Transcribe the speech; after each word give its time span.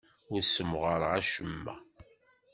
Ur 0.31 0.41
ssemɣareɣ 0.43 1.11
acemma. 1.19 1.75